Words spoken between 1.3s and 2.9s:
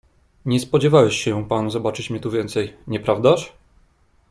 pan zobaczyć mnie tu więcej,